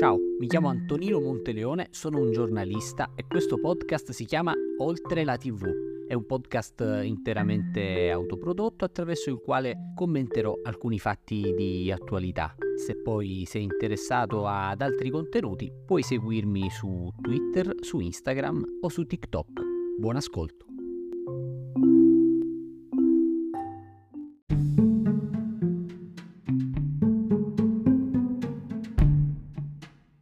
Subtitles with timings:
[0.00, 5.36] Ciao, mi chiamo Antonino Monteleone, sono un giornalista e questo podcast si chiama Oltre la
[5.36, 5.62] TV.
[6.08, 12.56] È un podcast interamente autoprodotto attraverso il quale commenterò alcuni fatti di attualità.
[12.82, 19.04] Se poi sei interessato ad altri contenuti, puoi seguirmi su Twitter, su Instagram o su
[19.04, 19.60] TikTok.
[19.98, 20.69] Buon ascolto.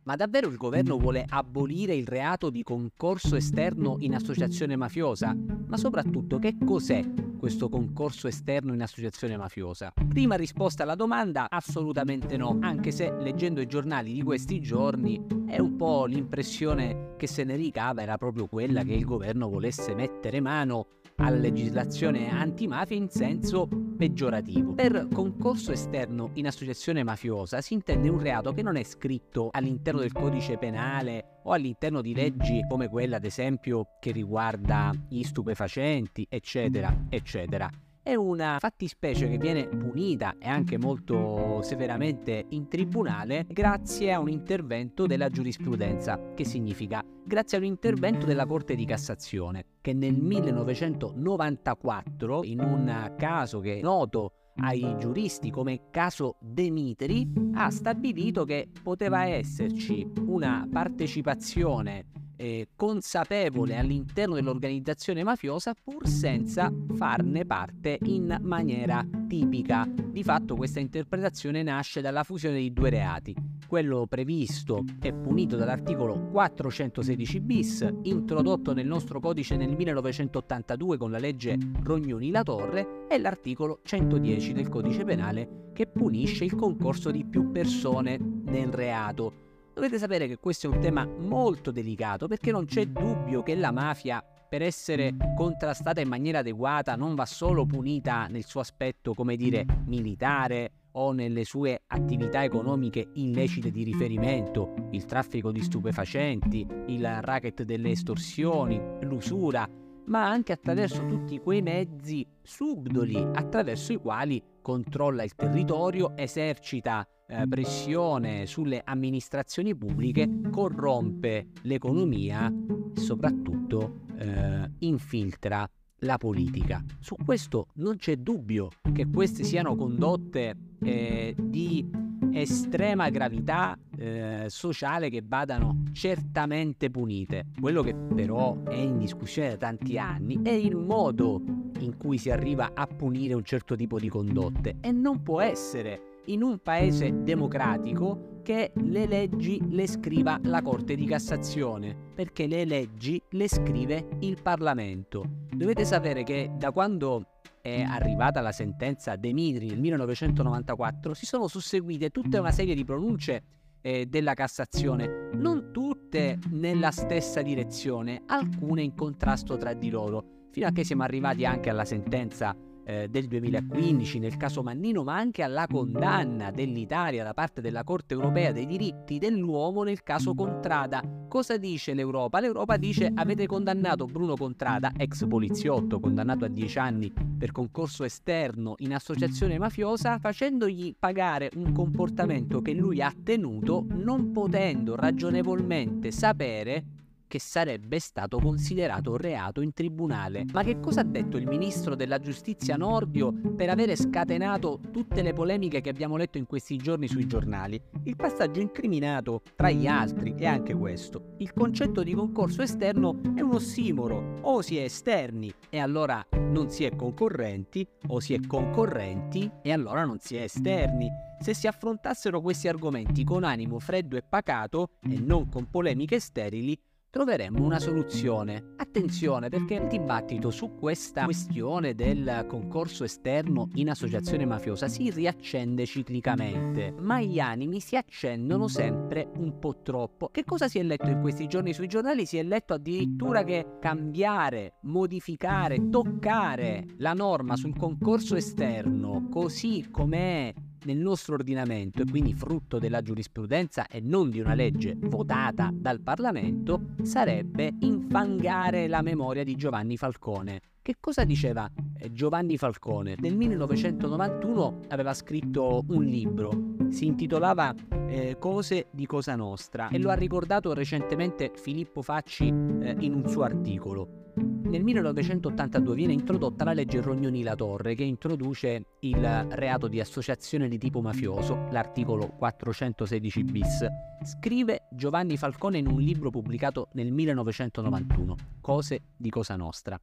[0.08, 5.36] Ma davvero il governo vuole abolire il reato di concorso esterno in associazione mafiosa?
[5.66, 7.04] Ma soprattutto che cos'è
[7.38, 9.92] questo concorso esterno in associazione mafiosa?
[10.08, 15.58] Prima risposta alla domanda, assolutamente no, anche se leggendo i giornali di questi giorni è
[15.58, 20.40] un po' l'impressione che se ne ricava era proprio quella che il governo volesse mettere
[20.40, 24.74] mano alla legislazione antimafia in senso peggiorativo.
[24.74, 30.00] Per concorso esterno in associazione mafiosa si intende un reato che non è scritto all'interno
[30.00, 36.26] del codice penale o all'interno di leggi come quella ad esempio che riguarda gli stupefacenti,
[36.28, 37.70] eccetera, eccetera
[38.08, 44.30] è una fattispecie che viene punita e anche molto severamente in tribunale grazie a un
[44.30, 46.32] intervento della giurisprudenza.
[46.34, 47.04] Che significa?
[47.22, 53.80] Grazie a un intervento della Corte di Cassazione che nel 1994 in un caso che
[53.80, 62.06] è noto ai giuristi come caso De Mitri ha stabilito che poteva esserci una partecipazione
[62.38, 69.86] eh, consapevole all'interno dell'organizzazione mafiosa pur senza farne parte in maniera tipica.
[69.86, 73.34] Di fatto questa interpretazione nasce dalla fusione di due reati,
[73.68, 81.18] quello previsto e punito dall'articolo 416 bis, introdotto nel nostro codice nel 1982 con la
[81.18, 87.52] legge Rognoni-La Torre, e l'articolo 110 del codice penale che punisce il concorso di più
[87.52, 89.46] persone nel reato.
[89.74, 93.70] Dovete sapere che questo è un tema molto delicato perché non c'è dubbio che la
[93.70, 99.36] mafia per essere contrastata in maniera adeguata non va solo punita nel suo aspetto, come
[99.36, 107.20] dire, militare o nelle sue attività economiche illecite di riferimento, il traffico di stupefacenti, il
[107.22, 109.68] racket delle estorsioni, l'usura,
[110.06, 117.46] ma anche attraverso tutti quei mezzi subdoli attraverso i quali controlla il territorio, esercita eh,
[117.46, 125.68] pressione sulle amministrazioni pubbliche, corrompe l'economia e soprattutto eh, infiltra
[126.00, 126.82] la politica.
[126.98, 135.10] Su questo non c'è dubbio che queste siano condotte eh, di estrema gravità eh, sociale
[135.10, 137.46] che vadano certamente punite.
[137.60, 141.42] Quello che però è in discussione da tanti anni è il modo
[141.80, 146.07] in cui si arriva a punire un certo tipo di condotte e non può essere
[146.28, 152.64] in un paese democratico che le leggi le scriva la Corte di Cassazione, perché le
[152.64, 155.24] leggi le scrive il Parlamento.
[155.50, 161.46] Dovete sapere che da quando è arrivata la sentenza De Mitri nel 1994, si sono
[161.46, 163.42] susseguite tutta una serie di pronunce
[163.82, 170.66] eh, della Cassazione, non tutte nella stessa direzione, alcune in contrasto tra di loro, fino
[170.66, 172.56] a che siamo arrivati anche alla sentenza
[172.88, 178.14] eh, del 2015 nel caso Mannino, ma anche alla condanna dell'Italia da parte della Corte
[178.14, 181.02] europea dei diritti dell'uomo nel caso Contrada.
[181.28, 182.40] Cosa dice l'Europa?
[182.40, 188.74] L'Europa dice avete condannato Bruno Contrada, ex poliziotto, condannato a 10 anni per concorso esterno
[188.78, 196.97] in associazione mafiosa, facendogli pagare un comportamento che lui ha tenuto non potendo ragionevolmente sapere
[197.28, 200.46] che sarebbe stato considerato reato in tribunale.
[200.52, 205.32] Ma che cosa ha detto il ministro della giustizia Nordio per avere scatenato tutte le
[205.32, 207.80] polemiche che abbiamo letto in questi giorni sui giornali?
[208.04, 211.34] Il passaggio incriminato, tra gli altri, è anche questo.
[211.38, 214.38] Il concetto di concorso esterno è un ossimoro.
[214.40, 219.70] O si è esterni e allora non si è concorrenti, o si è concorrenti e
[219.72, 221.08] allora non si è esterni.
[221.40, 226.76] Se si affrontassero questi argomenti con animo freddo e pacato e non con polemiche sterili,
[227.10, 228.74] troveremmo una soluzione.
[228.76, 235.86] Attenzione perché il dibattito su questa questione del concorso esterno in associazione mafiosa si riaccende
[235.86, 240.28] ciclicamente, ma gli animi si accendono sempre un po' troppo.
[240.28, 242.26] Che cosa si è letto in questi giorni sui giornali?
[242.26, 250.52] Si è letto addirittura che cambiare, modificare, toccare la norma sul concorso esterno così com'è
[250.84, 256.00] nel nostro ordinamento e quindi frutto della giurisprudenza e non di una legge votata dal
[256.00, 260.60] Parlamento, sarebbe infangare la memoria di Giovanni Falcone.
[260.82, 261.70] Che cosa diceva
[262.10, 263.16] Giovanni Falcone?
[263.18, 266.50] Nel 1991 aveva scritto un libro,
[266.90, 267.74] si intitolava
[268.08, 273.28] eh, Cose di Cosa Nostra e lo ha ricordato recentemente Filippo Facci eh, in un
[273.28, 274.26] suo articolo.
[274.68, 280.76] Nel 1982 viene introdotta la legge Rognoni-La Torre che introduce il reato di associazione di
[280.76, 283.86] tipo mafioso, l'articolo 416 bis.
[284.24, 289.98] Scrive Giovanni Falcone in un libro pubblicato nel 1991, Cose di Cosa Nostra.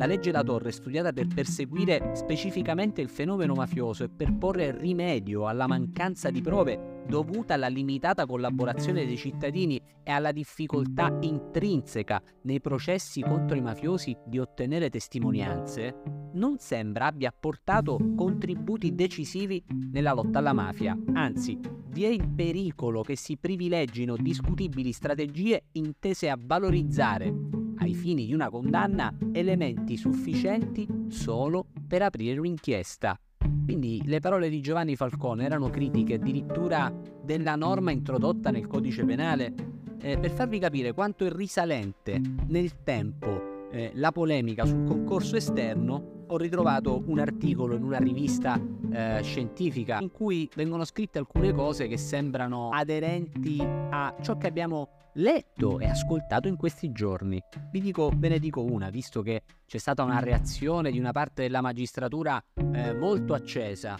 [0.00, 4.76] La legge La Torre è studiata per perseguire specificamente il fenomeno mafioso e per porre
[4.76, 12.22] rimedio alla mancanza di prove dovuta alla limitata collaborazione dei cittadini e alla difficoltà intrinseca
[12.42, 16.02] nei processi contro i mafiosi di ottenere testimonianze,
[16.32, 19.62] non sembra abbia apportato contributi decisivi
[19.92, 20.96] nella lotta alla mafia.
[21.12, 21.58] Anzi,
[21.88, 28.32] vi è il pericolo che si privilegino discutibili strategie intese a valorizzare ai fini di
[28.32, 33.18] una condanna elementi sufficienti solo per aprire un'inchiesta.
[33.64, 36.92] Quindi le parole di Giovanni Falcone erano critiche addirittura
[37.22, 39.54] della norma introdotta nel codice penale
[40.00, 46.24] eh, per farvi capire quanto è risalente nel tempo eh, la polemica sul concorso esterno
[46.26, 48.60] ho ritrovato un articolo in una rivista
[48.92, 54.88] eh, scientifica in cui vengono scritte alcune cose che sembrano aderenti a ciò che abbiamo
[55.14, 57.42] letto e ascoltato in questi giorni.
[57.72, 61.42] Vi dico, ve ne dico una, visto che c'è stata una reazione di una parte
[61.42, 63.96] della magistratura eh, molto accesa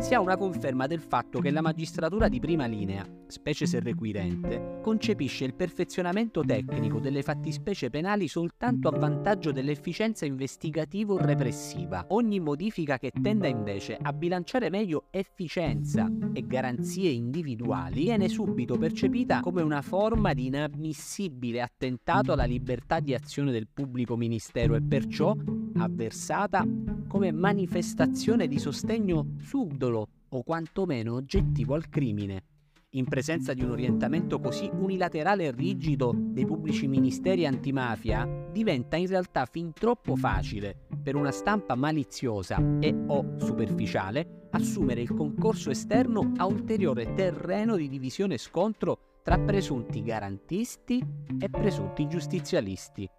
[0.00, 4.80] si ha una conferma del fatto che la magistratura di prima linea, specie se requirente,
[4.82, 12.06] concepisce il perfezionamento tecnico delle fattispecie penali soltanto a vantaggio dell'efficienza investigativo-repressiva.
[12.08, 19.40] Ogni modifica che tenda invece a bilanciare meglio efficienza e garanzie individuali viene subito percepita
[19.40, 25.34] come una forma di inammissibile attentato alla libertà di azione del pubblico ministero e perciò
[25.76, 26.66] avversata
[27.08, 32.42] come manifestazione di sostegno subdolo o quantomeno oggettivo al crimine.
[32.90, 39.08] In presenza di un orientamento così unilaterale e rigido dei pubblici ministeri antimafia, diventa in
[39.08, 46.32] realtà fin troppo facile per una stampa maliziosa e o superficiale assumere il concorso esterno
[46.36, 51.04] a ulteriore terreno di divisione e scontro tra presunti garantisti
[51.40, 53.10] e presunti giustizialisti.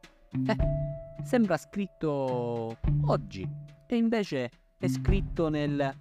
[0.47, 0.55] Eh,
[1.23, 2.77] sembra scritto
[3.07, 3.45] oggi
[3.87, 5.93] e invece è scritto nel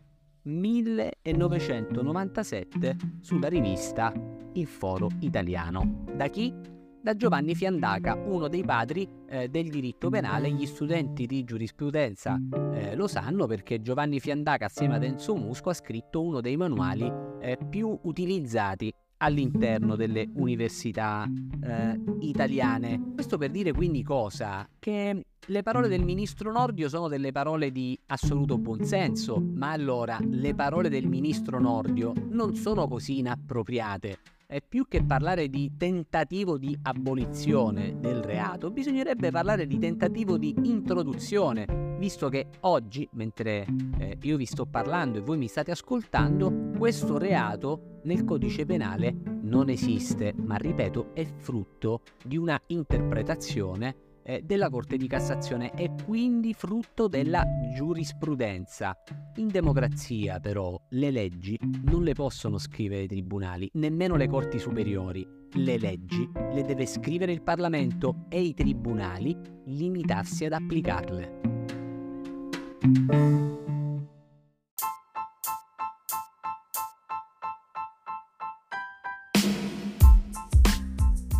[0.44, 4.12] 1997 sulla rivista
[4.52, 6.04] Il Foro Italiano.
[6.14, 6.72] Da chi?
[7.04, 10.50] Da Giovanni Fiandaca, uno dei padri eh, del diritto penale.
[10.50, 12.40] Gli studenti di giurisprudenza
[12.72, 17.12] eh, lo sanno perché Giovanni Fiandaca, assieme ad Enzo Musco, ha scritto uno dei manuali
[17.40, 18.90] eh, più utilizzati
[19.24, 21.26] all'interno delle università
[21.62, 23.12] eh, italiane.
[23.14, 24.68] Questo per dire quindi cosa?
[24.78, 30.54] Che le parole del ministro Nordio sono delle parole di assoluto buonsenso, ma allora le
[30.54, 34.18] parole del ministro Nordio non sono così inappropriate.
[34.46, 40.54] E più che parlare di tentativo di abolizione del reato, bisognerebbe parlare di tentativo di
[40.64, 43.66] introduzione, visto che oggi, mentre
[43.98, 49.14] eh, io vi sto parlando e voi mi state ascoltando, questo reato nel codice penale
[49.42, 55.90] non esiste, ma ripeto, è frutto di una interpretazione eh, della Corte di Cassazione e
[56.04, 57.44] quindi frutto della
[57.74, 58.96] giurisprudenza.
[59.36, 65.26] In democrazia però le leggi non le possono scrivere i tribunali, nemmeno le corti superiori.
[65.56, 71.53] Le leggi le deve scrivere il Parlamento e i tribunali limitarsi ad applicarle.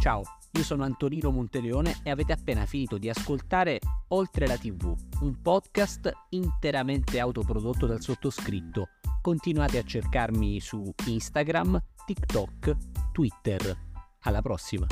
[0.01, 0.23] Ciao
[0.57, 6.13] io sono Antonino Monteleone e avete appena finito di ascoltare Oltre la TV, un podcast
[6.31, 8.91] interamente autoprodotto dal sottoscritto.
[9.21, 12.77] Continuate a cercarmi su Instagram, TikTok,
[13.11, 13.77] Twitter.
[14.21, 14.87] Alla prossima!